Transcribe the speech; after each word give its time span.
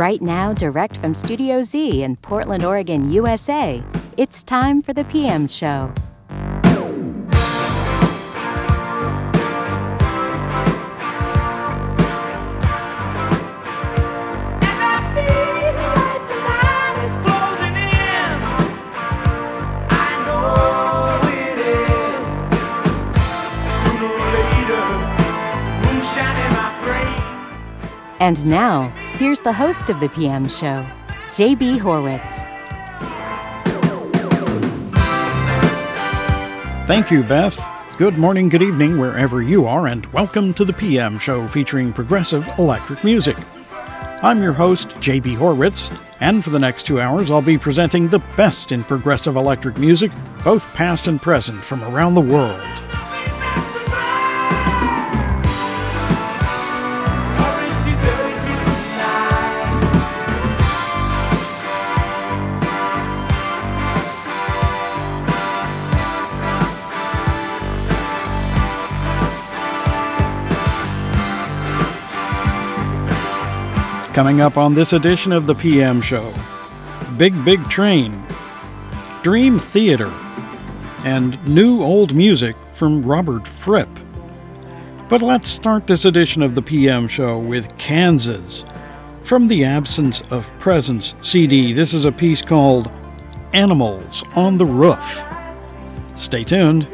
Right 0.00 0.22
now, 0.22 0.54
direct 0.54 0.96
from 0.96 1.14
Studio 1.14 1.60
Z 1.60 2.02
in 2.02 2.16
Portland, 2.16 2.64
Oregon, 2.64 3.10
USA, 3.12 3.82
it's 4.16 4.42
time 4.42 4.80
for 4.80 4.94
the 4.94 5.04
PM 5.04 5.46
Show. 5.46 5.92
And 28.18 28.46
now, 28.46 28.92
here's 29.20 29.40
the 29.40 29.52
host 29.52 29.90
of 29.90 30.00
the 30.00 30.08
PM 30.08 30.48
show, 30.48 30.82
JB 31.28 31.78
Horwitz. 31.78 32.46
Thank 36.86 37.10
you, 37.10 37.22
Beth. 37.22 37.60
Good 37.98 38.16
morning, 38.16 38.48
good 38.48 38.62
evening, 38.62 38.98
wherever 38.98 39.42
you 39.42 39.66
are, 39.66 39.88
and 39.88 40.06
welcome 40.14 40.54
to 40.54 40.64
the 40.64 40.72
PM 40.72 41.18
show 41.18 41.46
featuring 41.46 41.92
progressive 41.92 42.48
electric 42.58 43.04
music. 43.04 43.36
I'm 44.22 44.42
your 44.42 44.54
host, 44.54 44.88
JB 45.00 45.36
Horwitz, 45.36 45.94
and 46.20 46.42
for 46.42 46.48
the 46.48 46.58
next 46.58 46.86
two 46.86 46.98
hours, 46.98 47.30
I'll 47.30 47.42
be 47.42 47.58
presenting 47.58 48.08
the 48.08 48.20
best 48.38 48.72
in 48.72 48.82
progressive 48.84 49.36
electric 49.36 49.76
music, 49.76 50.12
both 50.42 50.64
past 50.72 51.08
and 51.08 51.20
present, 51.20 51.60
from 51.60 51.84
around 51.84 52.14
the 52.14 52.22
world. 52.22 52.89
Coming 74.20 74.42
up 74.42 74.58
on 74.58 74.74
this 74.74 74.92
edition 74.92 75.32
of 75.32 75.46
the 75.46 75.54
PM 75.54 76.02
Show 76.02 76.30
Big 77.16 77.42
Big 77.42 77.66
Train, 77.70 78.22
Dream 79.22 79.58
Theater, 79.58 80.12
and 81.04 81.42
new 81.48 81.82
old 81.82 82.14
music 82.14 82.54
from 82.74 83.02
Robert 83.02 83.48
Fripp. 83.48 83.88
But 85.08 85.22
let's 85.22 85.48
start 85.48 85.86
this 85.86 86.04
edition 86.04 86.42
of 86.42 86.54
the 86.54 86.60
PM 86.60 87.08
Show 87.08 87.38
with 87.38 87.74
Kansas. 87.78 88.62
From 89.22 89.48
the 89.48 89.64
Absence 89.64 90.20
of 90.30 90.46
Presence 90.58 91.14
CD, 91.22 91.72
this 91.72 91.94
is 91.94 92.04
a 92.04 92.12
piece 92.12 92.42
called 92.42 92.90
Animals 93.54 94.22
on 94.34 94.58
the 94.58 94.66
Roof. 94.66 95.24
Stay 96.16 96.44
tuned. 96.44 96.86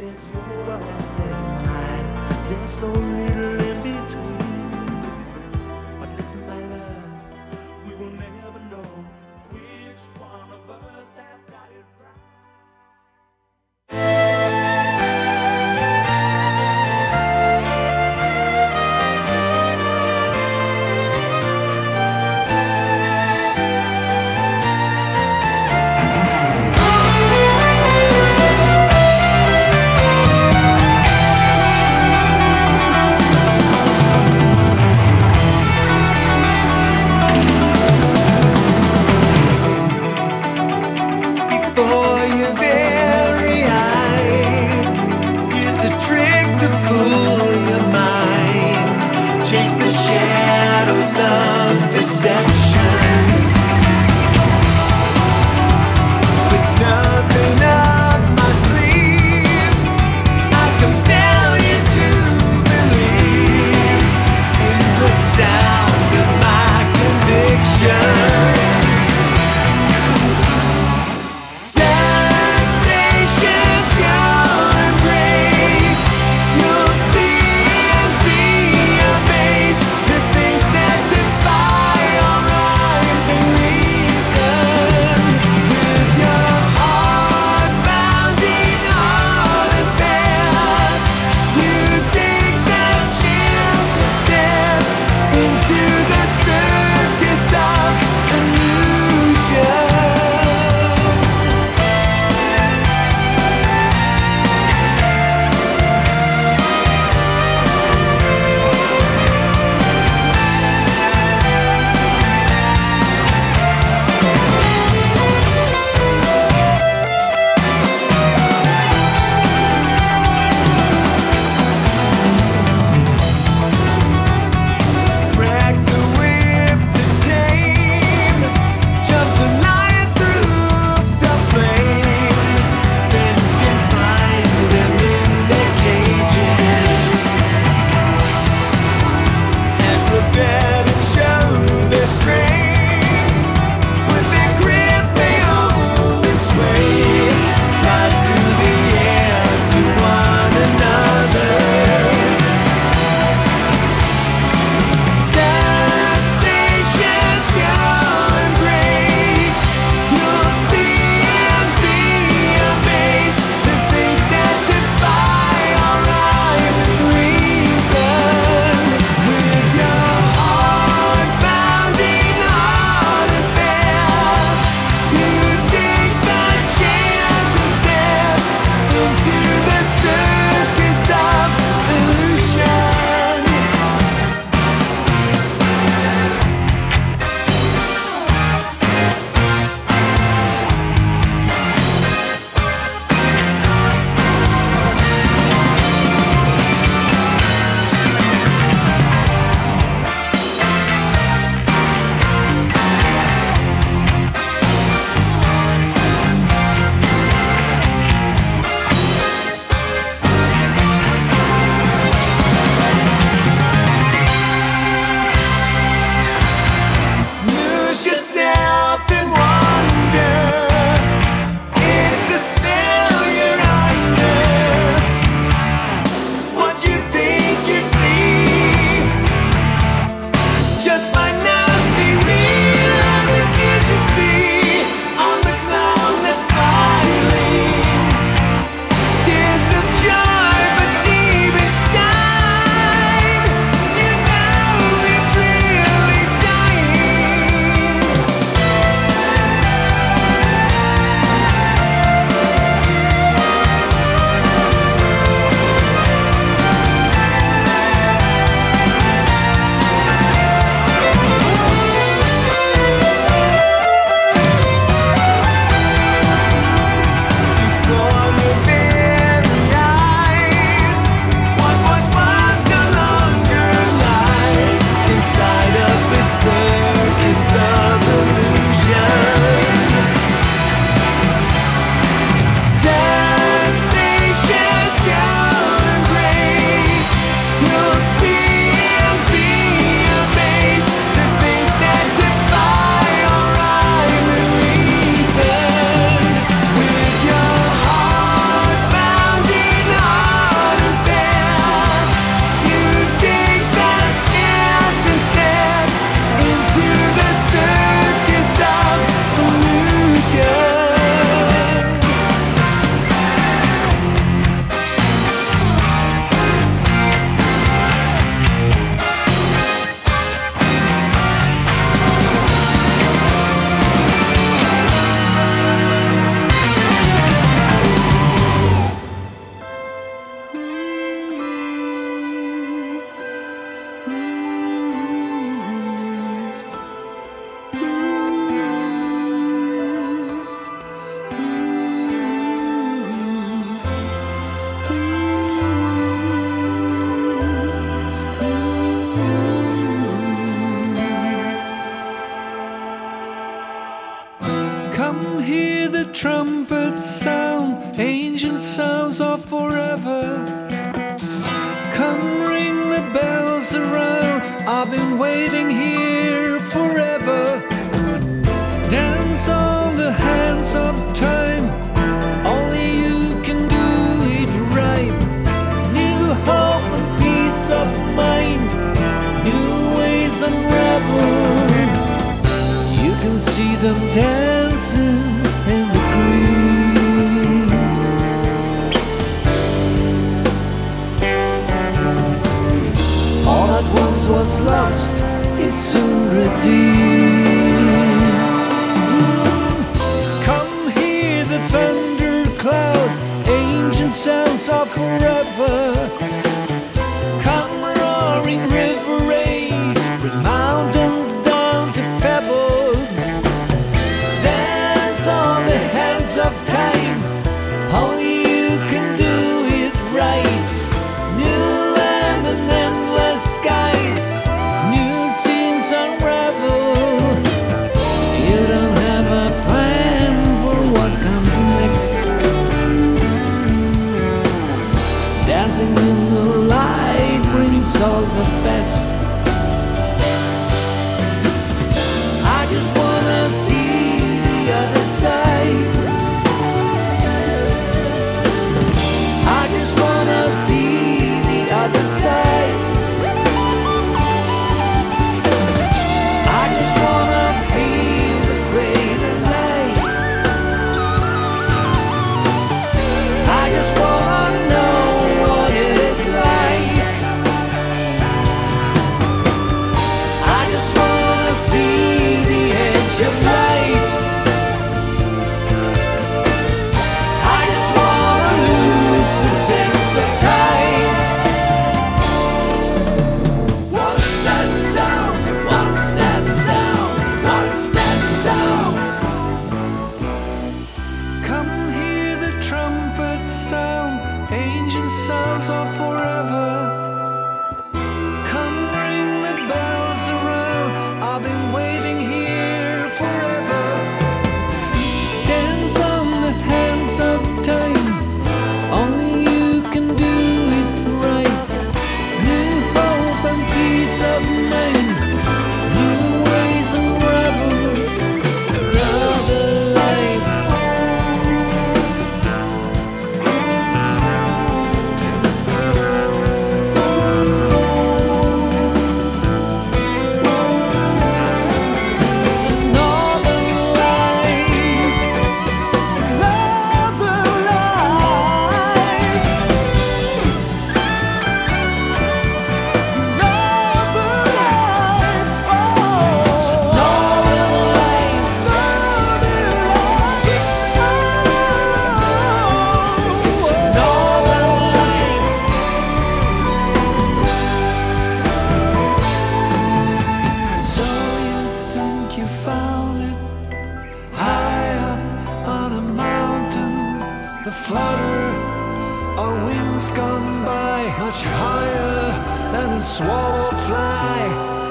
Our 569.39 569.65
wings 569.65 570.11
gone 570.11 570.65
by 570.65 571.01
much 571.19 571.43
higher 571.45 572.33
than 572.73 572.93
a 572.93 573.01
swallow 573.01 573.71
fly. 573.87 574.86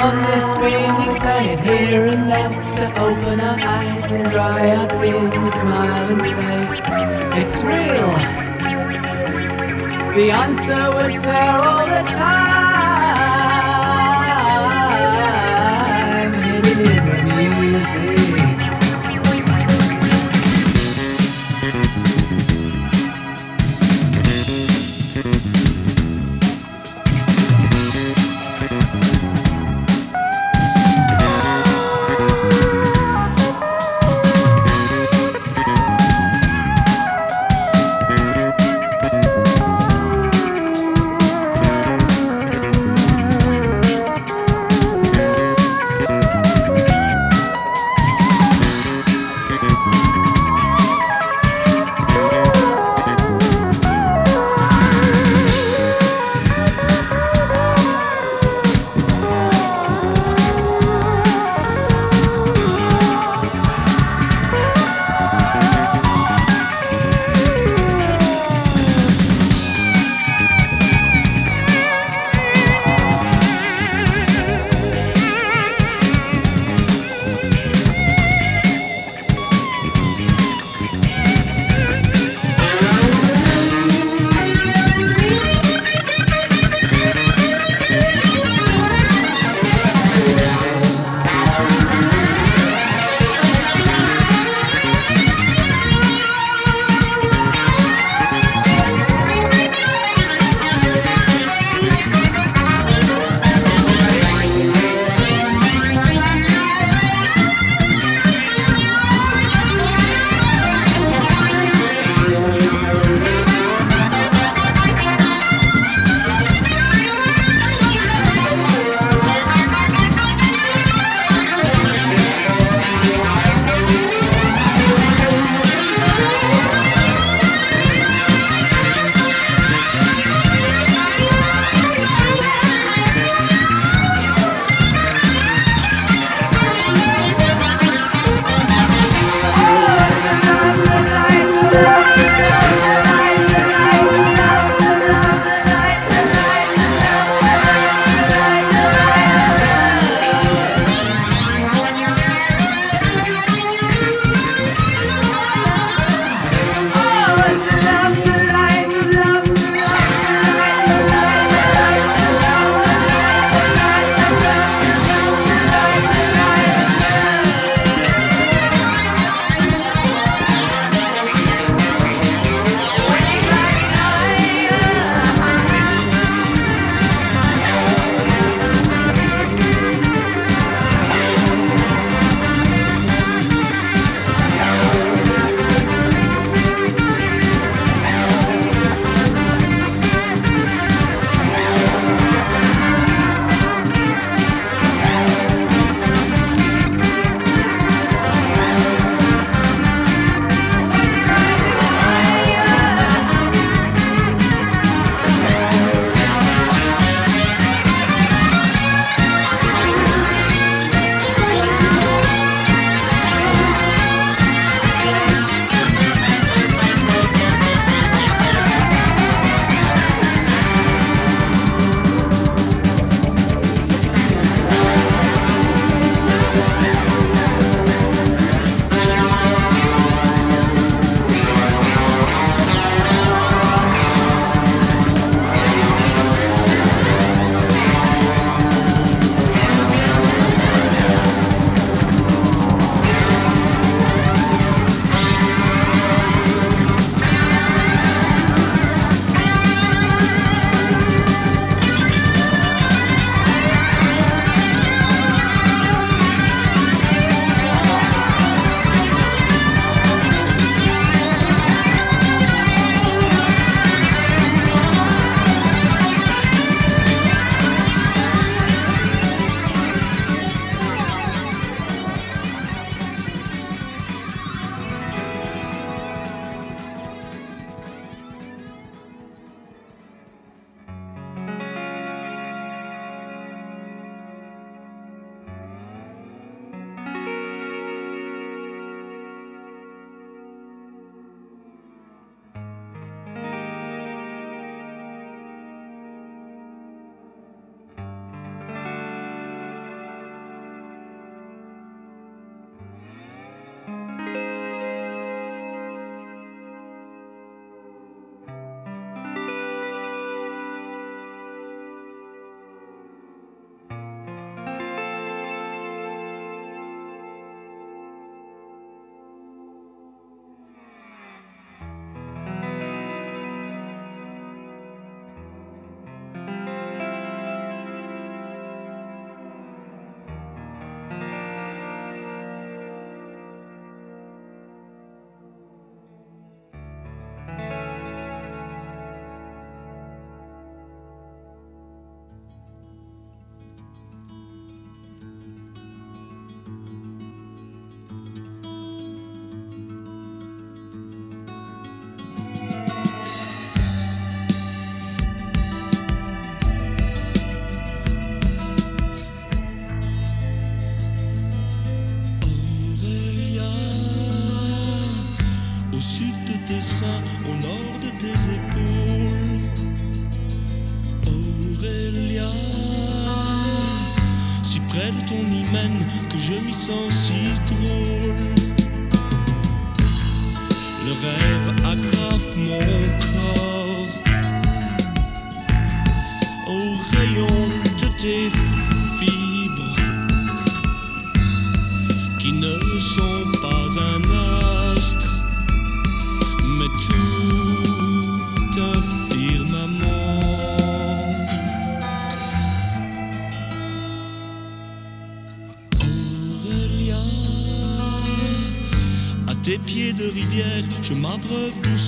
on 0.00 0.22
this 0.22 0.44
spinning 0.54 1.14
planet 1.20 1.60
here 1.60 2.06
and 2.06 2.26
now 2.26 2.48
to 2.76 2.86
open 3.02 3.38
our 3.38 3.60
eyes 3.60 4.10
and 4.12 4.30
dry 4.30 4.74
our 4.74 4.88
tears 4.88 5.34
and 5.34 5.50
smile 5.52 6.10
and 6.12 6.22
say, 6.22 6.80
It's 7.40 7.62
real. 7.62 8.10
The 10.16 10.30
answer 10.30 10.90
was 10.96 11.20
there 11.22 11.58
all 11.58 11.86
the 11.86 12.02
time. 12.16 12.80
Hidden 16.32 16.80
in 17.38 17.50
music. 17.60 18.19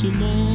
Doucement. 0.02 0.51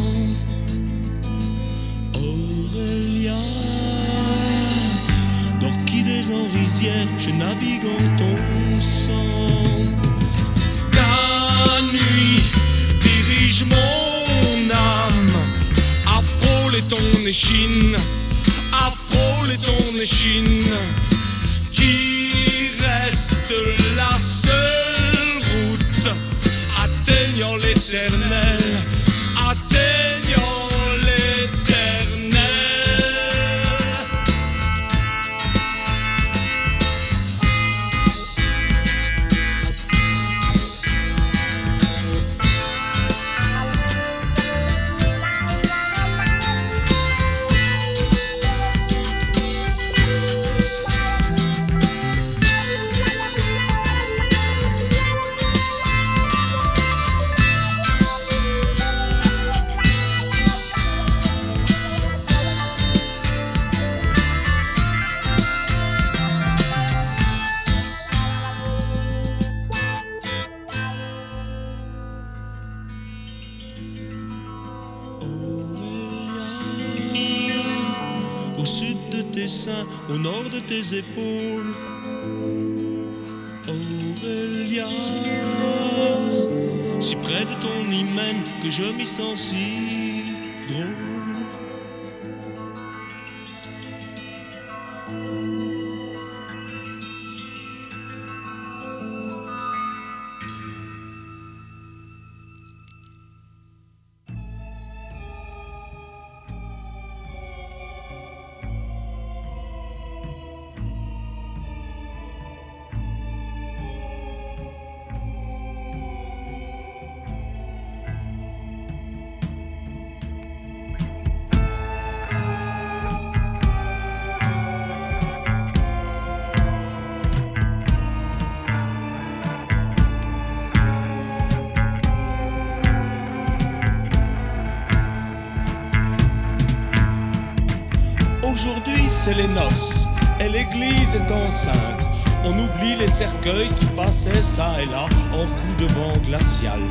Qui 143.47 143.85
passaient 143.95 144.41
ça 144.41 144.75
et 144.81 144.85
là 144.85 145.05
en 145.31 145.45
coups 145.47 145.77
de 145.77 145.85
vent 145.93 146.13
glacial. 146.25 146.81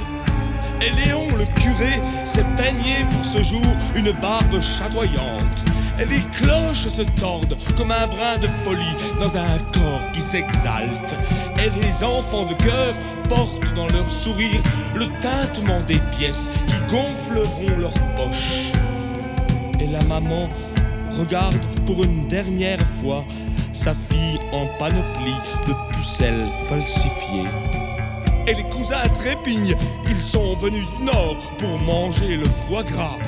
Et 0.80 0.90
Léon, 0.90 1.36
le 1.36 1.44
curé, 1.44 2.00
s'est 2.24 2.46
peigné 2.56 3.04
pour 3.10 3.24
ce 3.24 3.42
jour 3.42 3.66
une 3.94 4.12
barbe 4.12 4.60
chatoyante. 4.60 5.64
Et 5.98 6.04
les 6.06 6.22
cloches 6.32 6.88
se 6.88 7.02
tordent 7.02 7.56
comme 7.76 7.90
un 7.90 8.06
brin 8.06 8.38
de 8.38 8.46
folie 8.46 8.96
dans 9.18 9.36
un 9.36 9.58
corps 9.72 10.10
qui 10.12 10.20
s'exalte. 10.20 11.16
Et 11.58 11.70
les 11.82 12.04
enfants 12.04 12.44
de 12.44 12.54
cœur 12.54 12.94
portent 13.28 13.74
dans 13.74 13.88
leur 13.88 14.10
sourire 14.10 14.60
le 14.94 15.06
tintement 15.20 15.82
des 15.82 16.00
pièces 16.16 16.50
qui 16.66 16.74
gonfleront 16.90 17.78
leurs 17.78 18.14
poches. 18.14 18.72
Et 19.80 19.86
la 19.86 20.02
maman 20.04 20.48
regarde 21.18 21.66
pour 21.84 22.02
une 22.02 22.26
dernière 22.26 22.86
fois 22.86 23.24
sa 23.76 23.92
fille 23.92 24.38
en 24.52 24.66
panoplie 24.78 25.40
de 25.66 25.74
pucelles 25.92 26.48
falsifiées. 26.68 27.50
Et 28.46 28.54
les 28.54 28.64
cousins 28.64 29.08
trépignent, 29.12 29.76
ils 30.08 30.20
sont 30.20 30.54
venus 30.54 30.86
du 30.96 31.04
nord 31.04 31.36
pour 31.58 31.78
manger 31.80 32.36
le 32.36 32.48
foie 32.48 32.82
gras, 32.82 33.18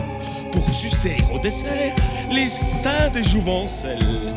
pour 0.51 0.69
sucer 0.73 1.17
au 1.33 1.39
dessert 1.39 1.95
les 2.31 2.49
seins 2.49 3.11
des 3.13 3.25
jouvencelles. 3.25 4.35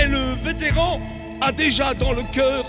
Et 0.00 0.06
le 0.06 0.34
vétéran 0.42 1.00
a 1.40 1.52
déjà 1.52 1.92
dans 1.94 2.12
le 2.12 2.22
cœur 2.32 2.64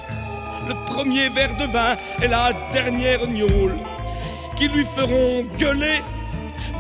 le 0.68 0.74
premier 0.86 1.30
verre 1.30 1.56
de 1.56 1.66
vin 1.66 1.96
et 2.22 2.28
la 2.28 2.52
dernière 2.72 3.26
gnôle 3.28 3.78
qui 4.56 4.68
lui 4.68 4.84
feront 4.84 5.44
gueuler. 5.58 6.00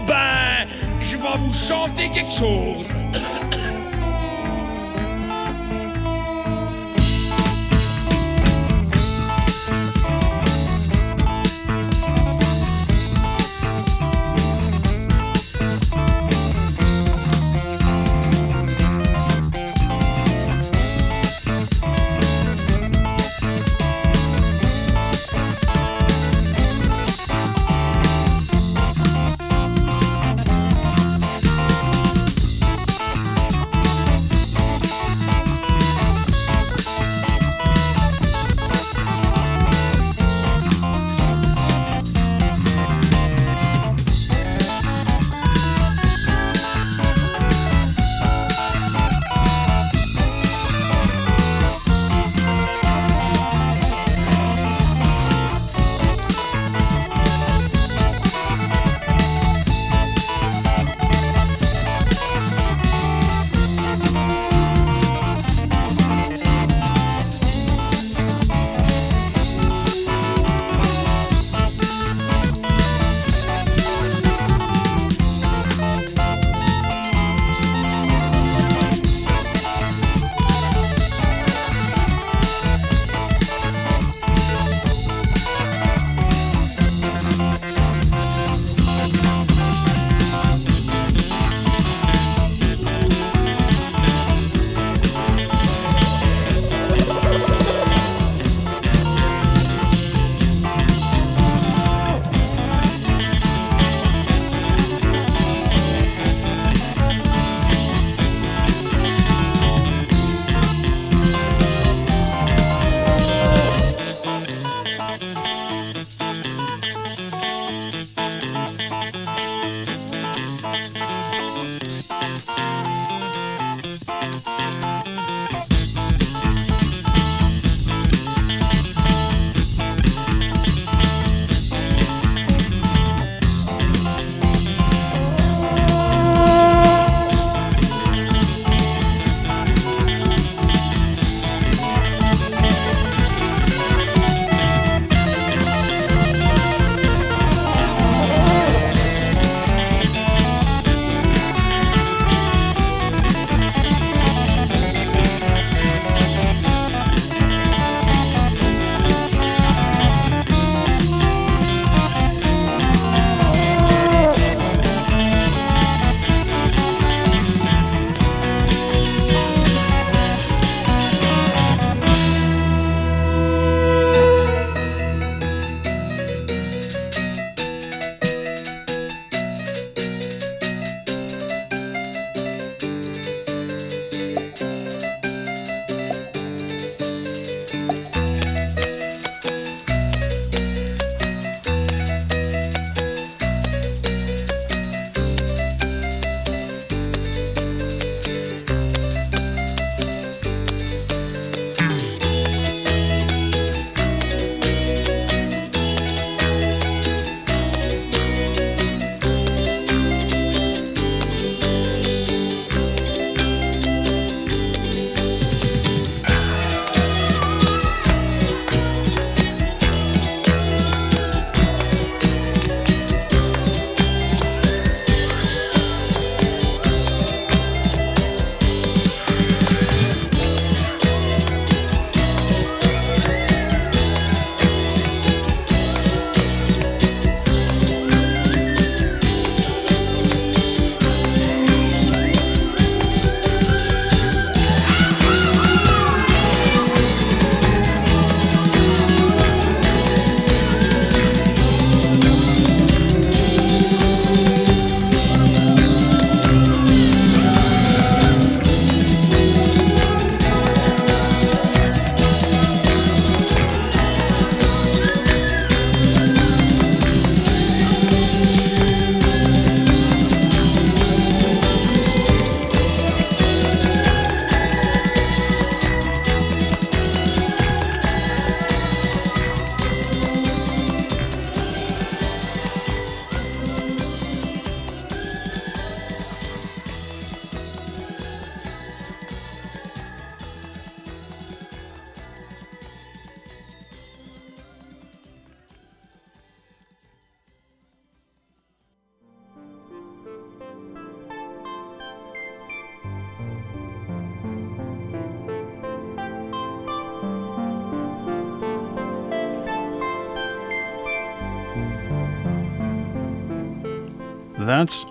Ben, 0.07 0.67
je 0.99 1.17
vais 1.17 1.37
vous 1.37 1.53
chanter 1.53 2.09
quelque 2.09 2.31
chose. 2.31 2.85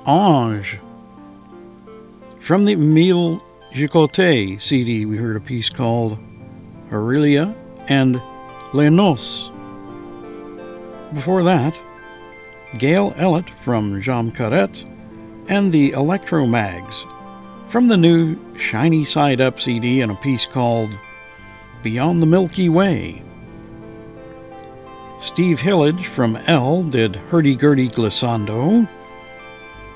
Ange. 0.07 0.81
From 2.41 2.65
the 2.65 2.75
Émile 2.75 3.41
Jacotey 3.73 4.61
CD, 4.61 5.07
we 5.07 5.17
heard 5.17 5.37
a 5.37 5.41
piece 5.41 5.69
called 5.69 6.19
Aurelia 6.91 7.55
and 7.89 8.21
Les 8.73 8.91
Noces. 8.91 9.51
Before 11.15 11.45
that, 11.45 11.79
Gayle 12.79 13.13
Ellett 13.13 13.49
from 13.63 14.03
Djam 14.03 14.33
Karet 14.33 14.85
and 15.49 15.71
the 15.71 15.93
Electromags 15.93 17.07
from 17.69 17.87
the 17.87 17.97
new 17.97 18.37
Shiny 18.59 19.05
Side 19.05 19.41
Up 19.41 19.61
CD 19.61 20.01
and 20.01 20.11
a 20.11 20.17
piece 20.17 20.47
called 20.47 20.91
Beyond 21.83 22.21
the 22.21 22.27
Milky 22.27 22.69
Way. 22.69 23.23
Steve 25.21 25.61
Hillage 25.61 26.09
from 26.09 26.37
L 26.49 26.83
did 26.83 27.15
Hurdy 27.15 27.55
Gurdy 27.55 27.89
Glissando. 27.89 28.89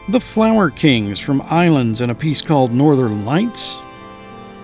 The 0.09 0.21
Flower 0.21 0.71
Kings 0.71 1.19
from 1.19 1.43
Islands 1.51 2.01
and 2.01 2.13
a 2.13 2.15
piece 2.15 2.41
called 2.41 2.71
Northern 2.71 3.25
Lights. 3.25 3.77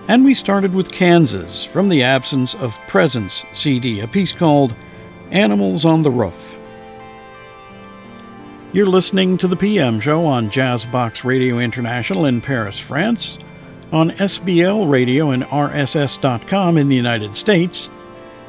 And 0.07 0.23
we 0.23 0.33
started 0.33 0.73
with 0.73 0.89
Kansas 0.89 1.65
from 1.65 1.89
the 1.89 2.01
Absence 2.01 2.55
of 2.55 2.79
Presence 2.87 3.43
CD, 3.53 3.99
a 3.99 4.07
piece 4.07 4.31
called 4.31 4.73
Animals 5.31 5.83
on 5.83 6.01
the 6.01 6.11
Roof. 6.11 6.57
You're 8.71 8.85
listening 8.85 9.37
to 9.39 9.49
the 9.49 9.57
PM 9.57 9.99
show 9.99 10.25
on 10.25 10.49
Jazzbox 10.49 11.25
Radio 11.25 11.59
International 11.59 12.23
in 12.23 12.39
Paris, 12.39 12.79
France, 12.79 13.37
on 13.91 14.11
SBL 14.11 14.89
Radio 14.89 15.31
and 15.31 15.43
RSS.com 15.43 16.77
in 16.77 16.87
the 16.87 16.95
United 16.95 17.35
States, 17.35 17.89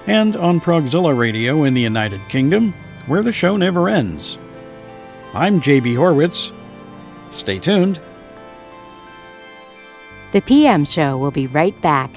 and 0.07 0.37
on 0.37 0.61
Progzilla 0.61 1.19
Radio 1.19 1.65
in 1.65 1.75
the 1.75 1.81
United 1.81 2.21
Kingdom, 2.29 2.73
where 3.09 3.25
the 3.25 3.33
show 3.33 3.57
never 3.57 3.89
ends. 3.89 4.39
I'm 5.35 5.61
JB 5.61 5.95
Horwitz. 5.95 6.53
Stay 7.35 7.59
tuned. 7.59 8.01
The 10.33 10.41
PM 10.41 10.85
show 10.85 11.19
will 11.19 11.33
be 11.33 11.49
right 11.49 11.79
back. 11.83 12.11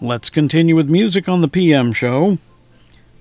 Let's 0.00 0.30
continue 0.30 0.74
with 0.74 0.90
music 0.90 1.28
on 1.28 1.42
the 1.42 1.48
PM 1.48 1.92
show. 1.92 2.38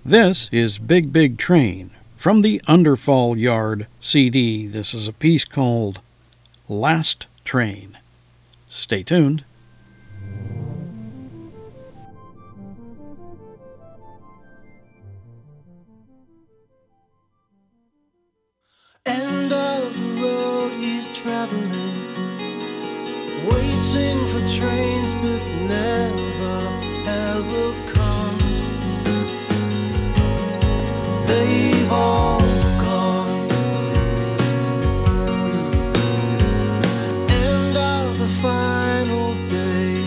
This 0.03 0.49
is 0.51 0.79
Big 0.79 1.13
Big 1.13 1.37
Train 1.37 1.91
from 2.17 2.41
the 2.41 2.59
Underfall 2.67 3.37
Yard 3.37 3.85
CD. 3.99 4.65
This 4.65 4.95
is 4.95 5.07
a 5.07 5.13
piece 5.13 5.45
called 5.45 6.01
Last 6.67 7.27
Train. 7.45 7.99
Stay 8.67 9.03
tuned. 9.03 9.43
Waiting 23.93 24.25
for 24.27 24.39
trains 24.47 25.15
that 25.17 25.43
never 25.67 26.57
ever 27.07 27.73
come. 27.93 28.37
They've 31.27 31.91
all 31.91 32.39
gone. 32.79 33.49
End 37.29 37.77
of 37.77 38.17
the 38.19 38.27
final 38.41 39.33
day, 39.49 40.05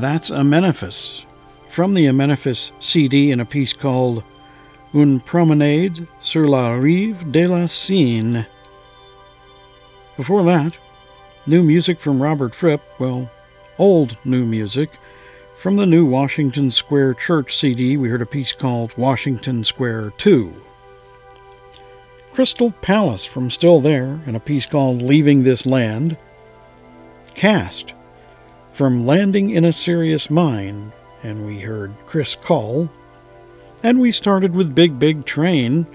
That's 0.00 0.30
Amenophis 0.30 1.24
from 1.76 1.92
the 1.92 2.06
Amenophis 2.06 2.70
CD 2.80 3.30
in 3.30 3.38
a 3.38 3.44
piece 3.44 3.74
called 3.74 4.24
Une 4.94 5.20
promenade 5.20 6.06
sur 6.22 6.44
la 6.44 6.70
rive 6.72 7.30
de 7.30 7.46
la 7.46 7.66
Seine. 7.66 8.46
Before 10.16 10.42
that, 10.44 10.76
new 11.46 11.62
music 11.62 12.00
from 12.00 12.22
Robert 12.22 12.54
Fripp, 12.54 12.80
well, 12.98 13.30
old 13.78 14.16
new 14.24 14.46
music. 14.46 14.88
From 15.58 15.76
the 15.76 15.84
new 15.84 16.06
Washington 16.06 16.70
Square 16.70 17.14
Church 17.14 17.54
CD, 17.54 17.98
we 17.98 18.08
heard 18.08 18.22
a 18.22 18.26
piece 18.26 18.52
called 18.52 18.96
Washington 18.96 19.62
Square 19.62 20.14
2. 20.16 20.54
Crystal 22.32 22.70
Palace 22.80 23.26
from 23.26 23.50
Still 23.50 23.80
There, 23.82 24.20
and 24.26 24.34
a 24.34 24.40
piece 24.40 24.64
called 24.64 25.02
Leaving 25.02 25.42
This 25.42 25.66
Land. 25.66 26.16
Cast 27.34 27.92
from 28.76 29.06
Landing 29.06 29.48
in 29.48 29.64
a 29.64 29.72
Serious 29.72 30.28
Mind, 30.28 30.92
and 31.22 31.46
we 31.46 31.60
heard 31.60 31.94
Chris 32.04 32.34
Call. 32.34 32.90
And 33.82 33.98
we 33.98 34.12
started 34.12 34.54
with 34.54 34.74
Big 34.74 34.98
Big 34.98 35.24
Train 35.24 35.86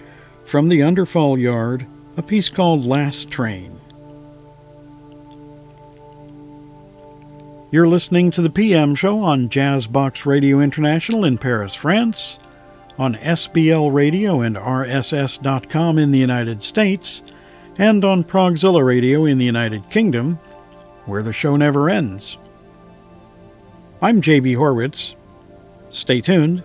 from 0.45 0.67
the 0.67 0.79
Underfall 0.79 1.39
Yard, 1.39 1.85
a 2.17 2.23
piece 2.23 2.49
called 2.49 2.83
Last 2.83 3.29
Train. 3.29 3.79
You're 7.69 7.87
listening 7.87 8.31
to 8.31 8.41
the 8.41 8.49
PM 8.49 8.95
show 8.95 9.21
on 9.21 9.47
Jazzbox 9.47 10.25
Radio 10.25 10.59
International 10.59 11.23
in 11.23 11.37
Paris, 11.37 11.75
France, 11.75 12.39
on 12.97 13.13
SBL 13.13 13.93
Radio 13.93 14.41
and 14.41 14.55
RSS.com 14.55 15.99
in 15.99 16.09
the 16.09 16.17
United 16.17 16.63
States, 16.63 17.21
and 17.77 18.03
on 18.03 18.23
Progzilla 18.23 18.83
Radio 18.83 19.25
in 19.25 19.37
the 19.37 19.45
United 19.45 19.87
Kingdom, 19.91 20.39
where 21.05 21.21
the 21.21 21.31
show 21.31 21.55
never 21.55 21.87
ends. 21.87 22.39
I'm 24.03 24.19
JB 24.19 24.55
Horwitz. 24.55 25.13
Stay 25.91 26.21
tuned. 26.21 26.63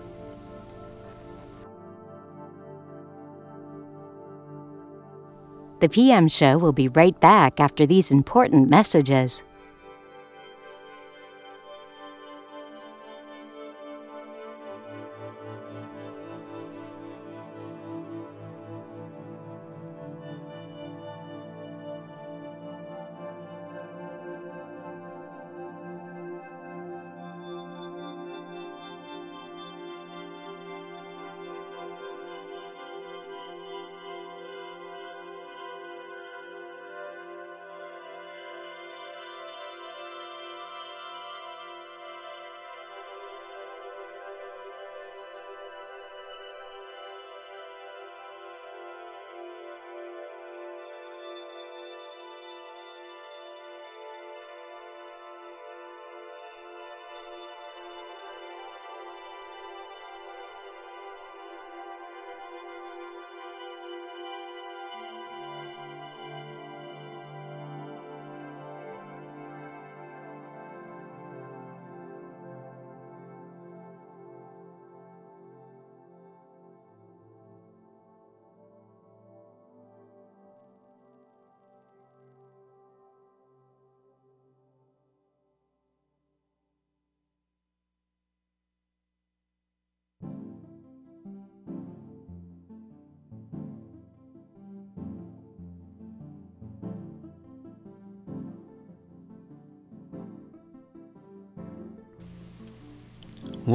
The 5.80 5.90
PM 5.90 6.28
show 6.28 6.56
will 6.56 6.72
be 6.72 6.88
right 6.88 7.18
back 7.20 7.60
after 7.60 7.84
these 7.84 8.10
important 8.10 8.70
messages. 8.70 9.42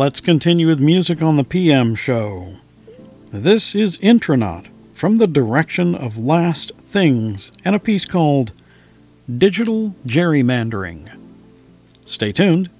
Let's 0.04 0.20
continue 0.20 0.66
with 0.66 0.80
music 0.80 1.22
on 1.22 1.36
the 1.36 1.44
PM 1.44 1.94
show. 1.94 2.56
This 3.32 3.76
is 3.76 4.00
Intronaut 4.02 4.66
from 4.96 5.18
the 5.18 5.28
direction 5.28 5.94
of 5.94 6.18
Last 6.18 6.72
Things 6.80 7.52
and 7.64 7.76
a 7.76 7.80
piece 7.80 8.06
called 8.06 8.52
Digital 9.32 9.94
Gerrymandering. 10.08 11.16
Stay 12.04 12.32
tuned. 12.32 12.72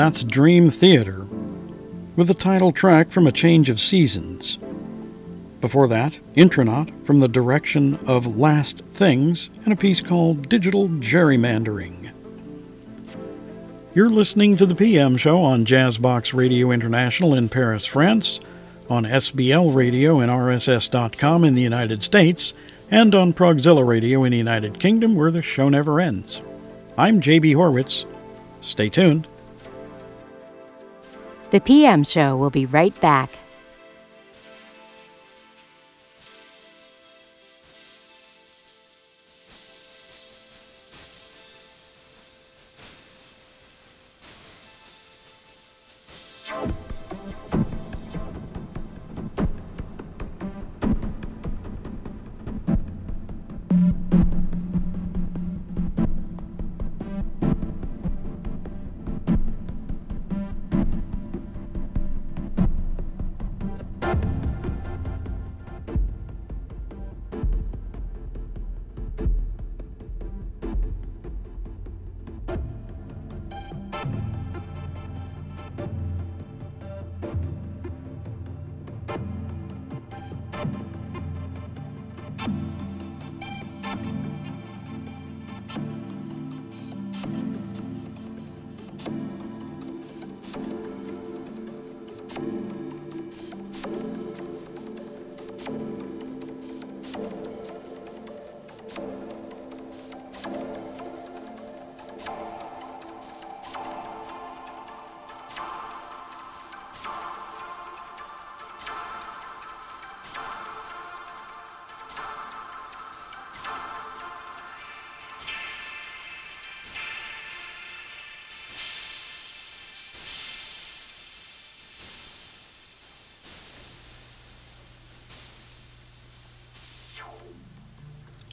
That's 0.00 0.24
Dream 0.24 0.70
Theater, 0.70 1.26
with 2.16 2.28
the 2.28 2.32
title 2.32 2.72
track 2.72 3.10
from 3.10 3.26
A 3.26 3.32
Change 3.32 3.68
of 3.68 3.78
Seasons. 3.78 4.56
Before 5.60 5.86
that, 5.88 6.18
Intronaut 6.34 6.88
from 7.04 7.20
the 7.20 7.28
direction 7.28 7.96
of 8.06 8.38
Last 8.38 8.78
Things 8.78 9.50
and 9.62 9.74
a 9.74 9.76
piece 9.76 10.00
called 10.00 10.48
Digital 10.48 10.88
Gerrymandering. 10.88 12.12
You're 13.94 14.08
listening 14.08 14.56
to 14.56 14.64
the 14.64 14.74
PM 14.74 15.18
show 15.18 15.42
on 15.42 15.66
Jazzbox 15.66 16.32
Radio 16.32 16.70
International 16.70 17.34
in 17.34 17.50
Paris, 17.50 17.84
France, 17.84 18.40
on 18.88 19.04
SBL 19.04 19.74
Radio 19.74 20.20
and 20.20 20.30
RSS.com 20.30 21.44
in 21.44 21.54
the 21.54 21.60
United 21.60 22.02
States, 22.02 22.54
and 22.90 23.14
on 23.14 23.34
Progzilla 23.34 23.86
Radio 23.86 24.24
in 24.24 24.32
the 24.32 24.38
United 24.38 24.80
Kingdom, 24.80 25.14
where 25.14 25.30
the 25.30 25.42
show 25.42 25.68
never 25.68 26.00
ends. 26.00 26.40
I'm 26.96 27.20
JB 27.20 27.54
Horwitz. 27.54 28.06
Stay 28.62 28.88
tuned. 28.88 29.26
The 31.50 31.60
PM 31.60 32.04
Show 32.04 32.36
will 32.36 32.50
be 32.50 32.64
right 32.66 32.98
back. 33.00 33.28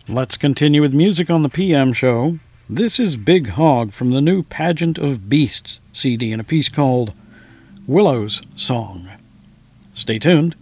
Let's 0.09 0.38
continue 0.38 0.81
with 0.81 0.93
music 0.93 1.29
on 1.29 1.43
the 1.43 1.49
PM 1.49 1.91
show. 1.91 2.39
This 2.69 2.97
is 2.97 3.17
Big 3.17 3.49
Hogg 3.49 3.91
from 3.91 4.11
the 4.11 4.21
new 4.21 4.41
Pageant 4.41 4.97
of 4.97 5.27
Beasts 5.27 5.81
CD 5.91 6.31
in 6.31 6.39
a 6.39 6.45
piece 6.45 6.69
called 6.69 7.11
Willow's 7.88 8.41
Song. 8.55 9.09
Stay 9.93 10.17
tuned. 10.17 10.55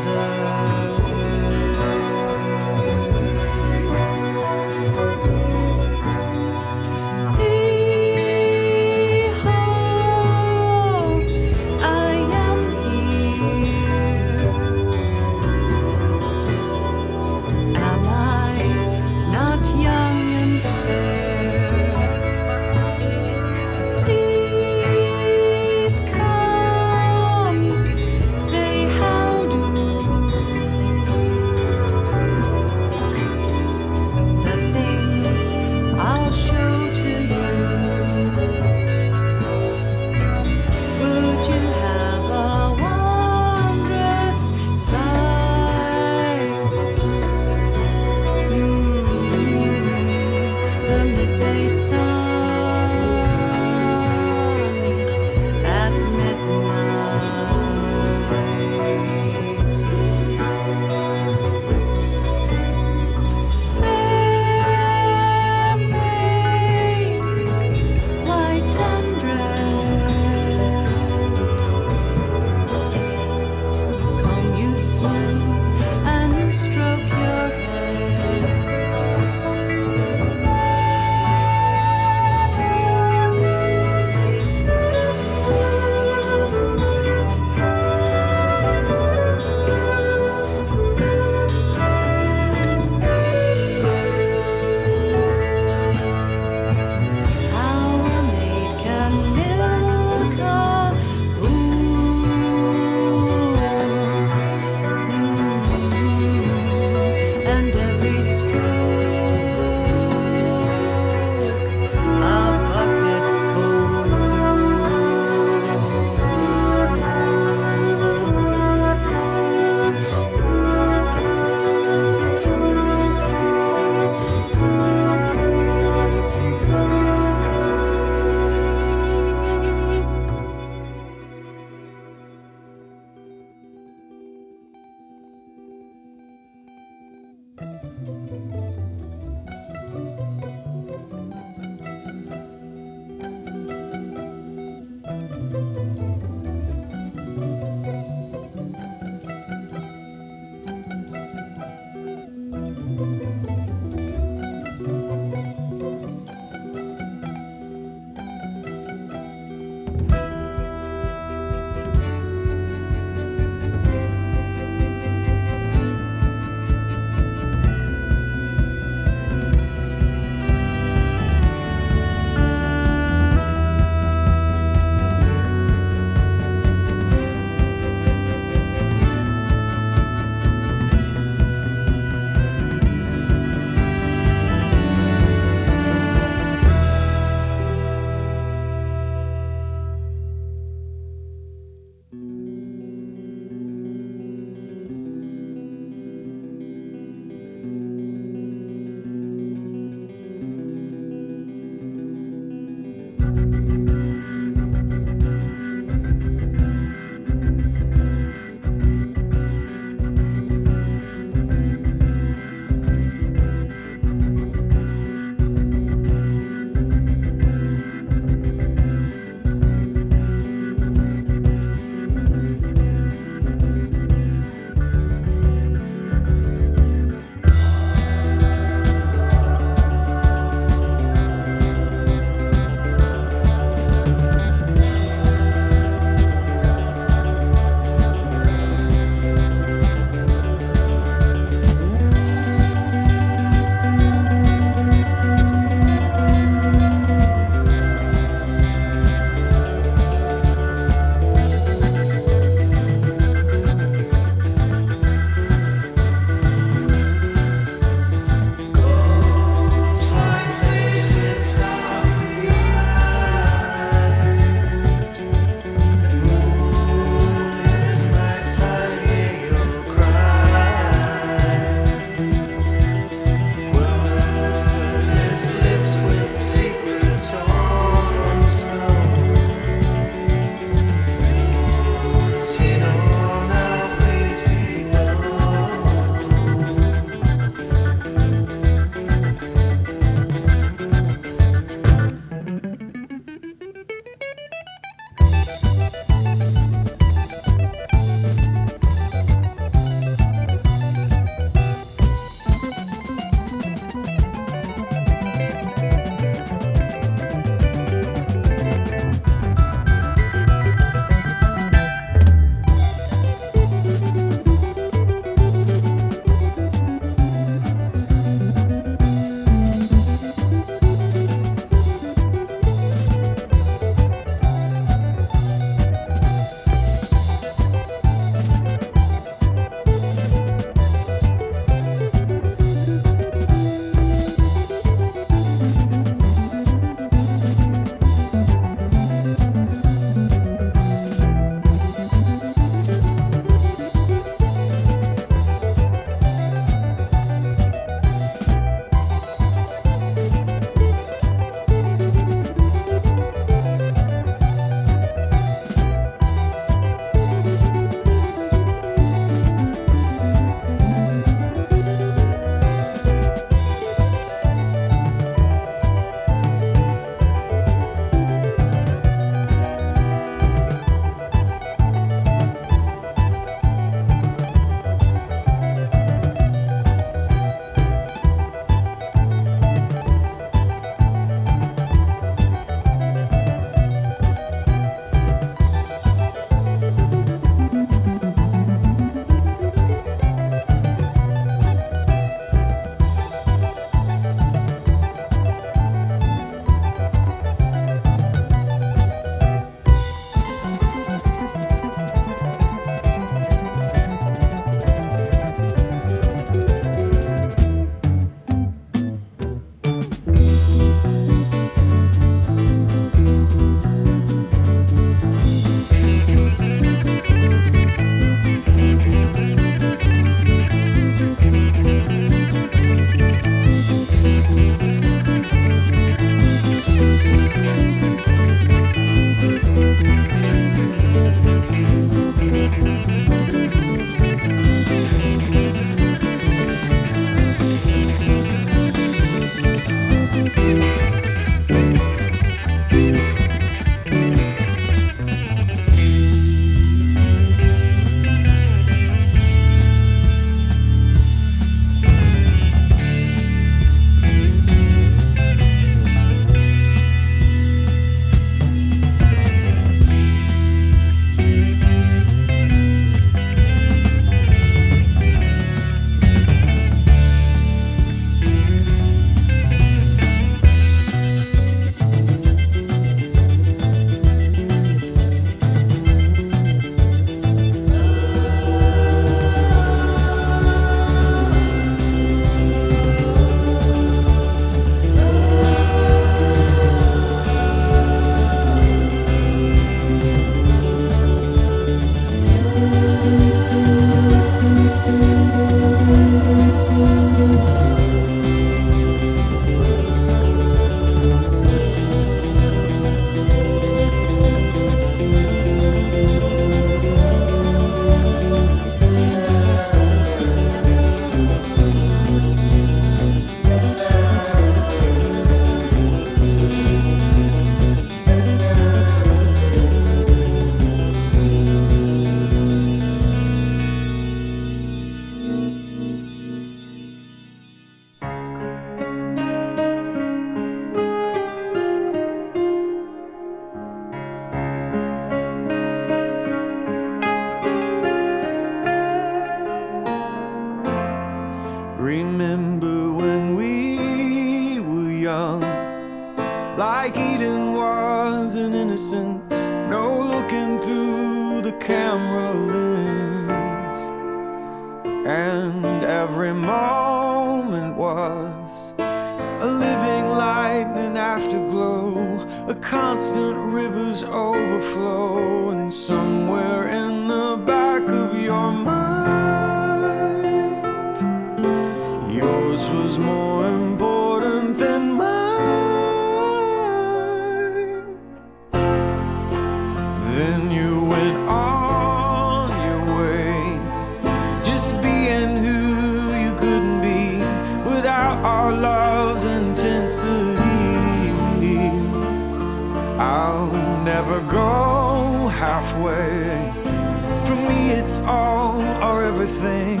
Everything. 599.42 600.00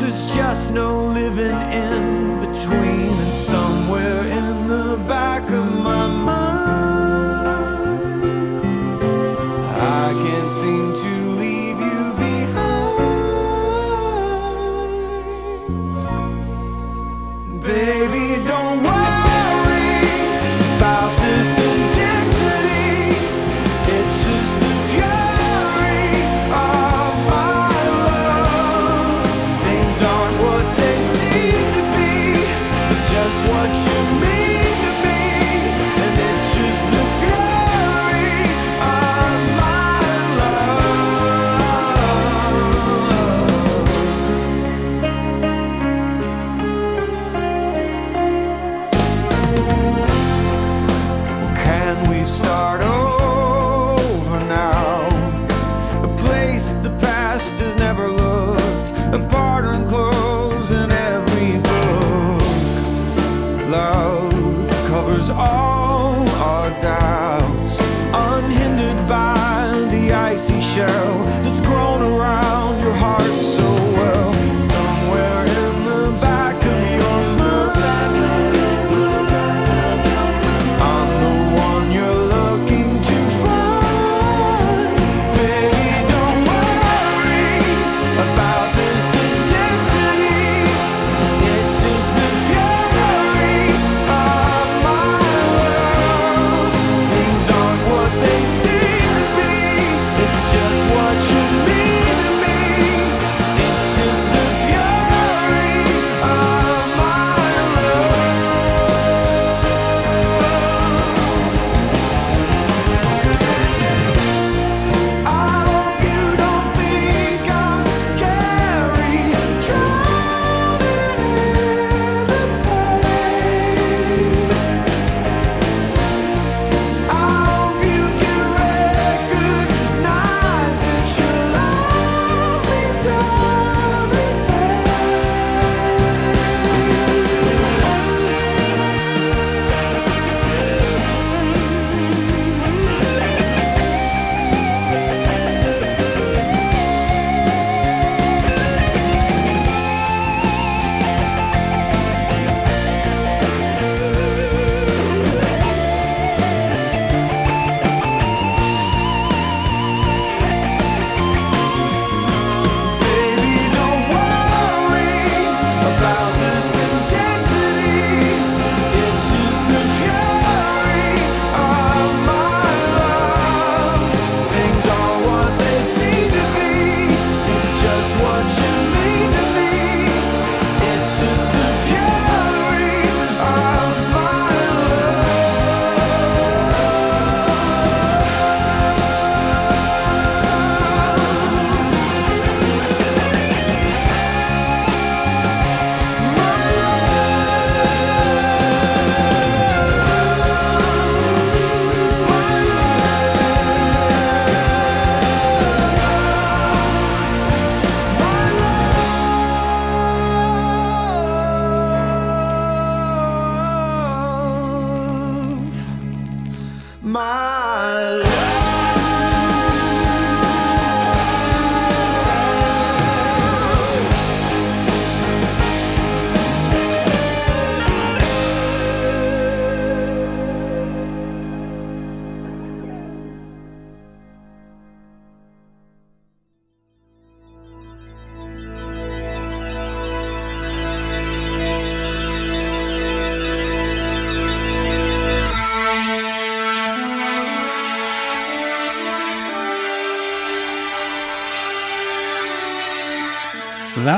There's 0.00 0.34
just 0.34 0.72
no 0.72 1.06
living 1.06 1.60
in 1.70 2.40
between, 2.40 3.09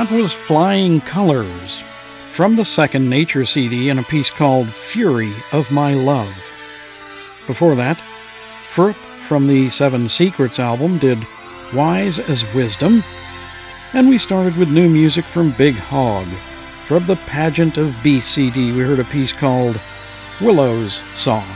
That 0.02 0.10
was 0.10 0.32
Flying 0.32 1.00
Colors 1.00 1.84
from 2.32 2.56
the 2.56 2.64
second 2.64 3.08
Nature 3.08 3.44
CD 3.44 3.88
in 3.88 4.00
a 4.00 4.02
piece 4.02 4.30
called 4.30 4.68
Fury 4.68 5.32
of 5.52 5.70
My 5.70 5.94
Love. 5.94 6.34
Before 7.46 7.76
that, 7.76 8.02
Fruupp 8.74 8.96
from 9.28 9.46
the 9.46 9.70
Seven 9.70 10.08
Secrets 10.08 10.58
album 10.58 10.98
did 10.98 11.24
Wise 11.72 12.18
as 12.18 12.52
Wisdom, 12.52 13.04
and 13.92 14.08
we 14.08 14.18
started 14.18 14.56
with 14.56 14.72
new 14.72 14.88
music 14.88 15.24
from 15.24 15.52
Big 15.52 15.76
Hogg. 15.76 16.26
From 16.84 17.06
the 17.06 17.14
Pageant 17.14 17.76
of 17.76 17.94
Beasts 18.02 18.32
CD, 18.32 18.72
we 18.72 18.82
heard 18.82 18.98
a 18.98 19.04
piece 19.04 19.32
called 19.32 19.80
Willow's 20.40 21.00
Song. 21.14 21.46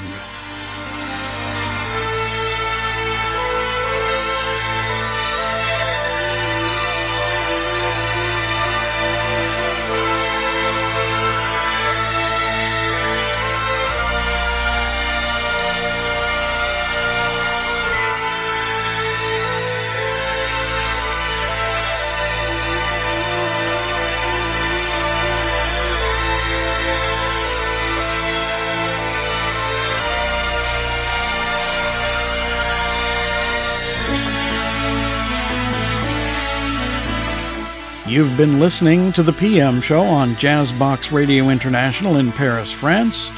You've 38.16 38.38
been 38.38 38.60
listening 38.60 39.12
to 39.12 39.22
the 39.22 39.34
PM 39.34 39.82
show 39.82 40.01
on 40.01 40.36
Jazzbox 40.36 41.12
Radio 41.12 41.51
International 41.51 42.16
in 42.16 42.32
Paris, 42.32 42.72
France, 42.72 43.28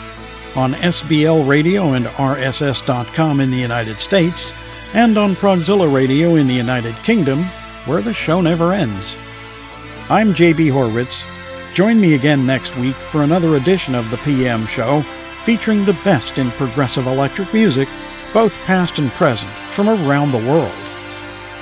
on 0.54 0.74
SBL 0.74 1.48
Radio 1.48 1.94
and 1.94 2.06
RSS.com 2.06 3.40
in 3.40 3.50
the 3.50 3.56
United 3.56 3.98
States, 3.98 4.52
and 4.94 5.18
on 5.18 5.34
Progzilla 5.34 5.92
Radio 5.92 6.36
in 6.36 6.46
the 6.46 6.54
United 6.54 6.94
Kingdom, 6.98 7.42
where 7.86 8.00
the 8.00 8.14
show 8.14 8.40
never 8.40 8.72
ends. 8.72 9.16
I'm 10.08 10.32
JB 10.32 10.70
Horwitz. 10.70 11.24
Join 11.74 12.00
me 12.00 12.14
again 12.14 12.46
next 12.46 12.76
week 12.76 12.94
for 12.94 13.24
another 13.24 13.56
edition 13.56 13.96
of 13.96 14.08
the 14.12 14.18
PM 14.18 14.64
show 14.68 15.02
featuring 15.44 15.86
the 15.86 16.00
best 16.04 16.38
in 16.38 16.52
progressive 16.52 17.08
electric 17.08 17.52
music, 17.52 17.88
both 18.32 18.54
past 18.58 19.00
and 19.00 19.10
present, 19.10 19.50
from 19.74 19.88
around 19.88 20.30
the 20.30 20.48
world. 20.48 20.70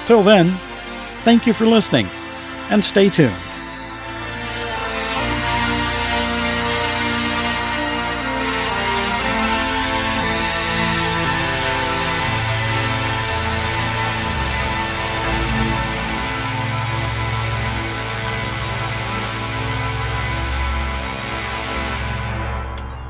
Till 0.05 0.23
then, 0.23 0.51
thank 1.25 1.47
you 1.47 1.55
for 1.55 1.65
listening 1.65 2.11
and 2.71 2.85
stay 2.85 3.09
tuned. 3.09 3.35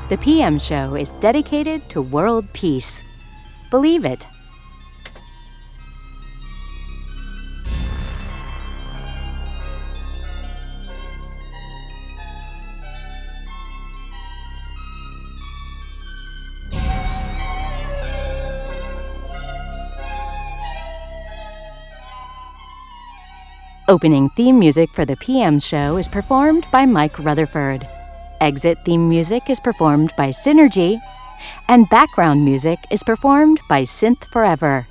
The 0.09 0.17
PM 0.17 0.57
show 0.57 0.95
is 0.95 1.11
dedicated 1.11 1.89
to 1.89 2.01
world 2.01 2.45
peace. 2.53 3.03
Believe 3.69 4.05
it. 4.05 4.25
Opening 23.89 24.27
theme 24.31 24.59
music 24.59 24.89
for 24.91 25.05
the 25.05 25.15
PM 25.15 25.61
show 25.61 25.95
is 25.95 26.09
performed 26.09 26.67
by 26.73 26.85
Mike 26.85 27.17
Rutherford. 27.19 27.87
Exit 28.41 28.77
theme 28.83 29.07
music 29.07 29.49
is 29.49 29.61
performed 29.61 30.11
by 30.17 30.27
Synergy, 30.27 30.99
and 31.69 31.89
background 31.89 32.43
music 32.43 32.79
is 32.91 33.01
performed 33.01 33.61
by 33.69 33.83
Synth 33.83 34.25
Forever. 34.25 34.85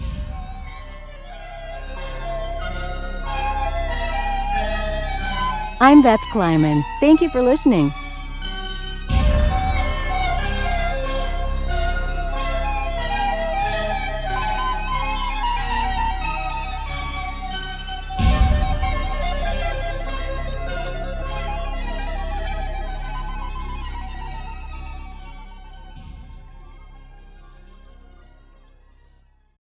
I'm 5.79 6.01
Beth 6.01 6.23
Kleiman. 6.33 6.83
Thank 6.99 7.21
you 7.21 7.29
for 7.29 7.43
listening. 7.43 7.93